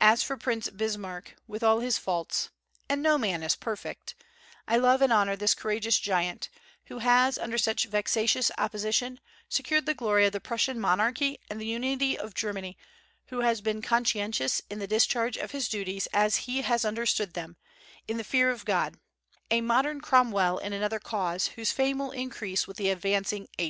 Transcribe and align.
As 0.00 0.22
for 0.22 0.38
Prince 0.38 0.70
Bismarck, 0.70 1.36
with 1.46 1.62
all 1.62 1.80
his 1.80 1.98
faults, 1.98 2.48
and 2.88 3.02
no 3.02 3.18
man 3.18 3.42
is 3.42 3.54
perfect, 3.56 4.14
I 4.66 4.78
love 4.78 5.02
and 5.02 5.12
honor 5.12 5.36
this 5.36 5.54
courageous 5.54 5.98
giant, 5.98 6.48
who 6.86 7.00
has, 7.00 7.36
under 7.36 7.58
such 7.58 7.84
vexatious 7.84 8.50
opposition, 8.56 9.20
secured 9.50 9.84
the 9.84 9.92
glory 9.92 10.24
of 10.24 10.32
the 10.32 10.40
Prussian 10.40 10.80
monarchy 10.80 11.40
and 11.50 11.60
the 11.60 11.66
unity 11.66 12.16
of 12.16 12.32
Germany; 12.32 12.78
who 13.26 13.40
has 13.40 13.60
been 13.60 13.82
conscientious 13.82 14.62
in 14.70 14.78
the 14.78 14.86
discharge 14.86 15.36
of 15.36 15.50
his 15.50 15.68
duties 15.68 16.06
as 16.06 16.36
he 16.48 16.62
has 16.62 16.86
understood 16.86 17.34
them, 17.34 17.58
in 18.08 18.16
the 18.16 18.24
fear 18.24 18.50
of 18.50 18.64
God, 18.64 18.98
a 19.50 19.60
modern 19.60 20.00
Cromwell 20.00 20.56
in 20.56 20.72
another 20.72 20.98
cause, 20.98 21.48
whose 21.48 21.70
fame 21.70 21.98
will 21.98 22.12
increase 22.12 22.66
with 22.66 22.78
the 22.78 22.88
advancing 22.88 23.46
ages. 23.58 23.68